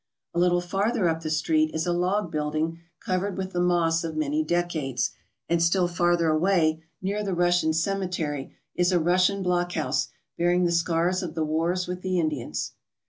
A 0.33 0.39
little 0.39 0.61
farther 0.61 1.07
up 1.07 1.21
the 1.21 1.29
street 1.29 1.69
is 1.75 1.85
a 1.85 1.93
log 1.93 2.31
building 2.31 2.79
covered 3.05 3.37
with 3.37 3.51
the 3.53 3.59
moss 3.61 4.03
of 4.03 4.15
many 4.15 4.43
decades, 4.43 5.11
and 5.47 5.61
still 5.61 5.87
farther 5.87 6.29
away, 6.29 6.81
near 7.03 7.23
the 7.23 7.35
Russian 7.35 7.71
cemetery, 7.71 8.55
is 8.73 8.91
a 8.91 8.99
Russian 8.99 9.43
blockhouse 9.43 10.07
bear 10.39 10.51
ing 10.53 10.63
the 10.65 10.71
scars 10.71 11.21
of 11.21 11.35
the 11.35 11.45
wars 11.45 11.85
with 11.85 12.01
the 12.01 12.19
Indians. 12.19 12.71